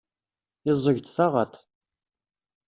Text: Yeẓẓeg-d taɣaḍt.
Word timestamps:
Yeẓẓeg-d 0.65 1.07
taɣaḍt. 1.09 1.55